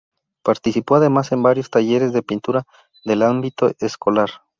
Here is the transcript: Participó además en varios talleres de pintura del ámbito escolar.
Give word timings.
Participó 0.41 0.95
además 0.95 1.31
en 1.31 1.43
varios 1.43 1.69
talleres 1.69 2.11
de 2.11 2.23
pintura 2.23 2.63
del 3.05 3.21
ámbito 3.21 3.71
escolar. 3.79 4.29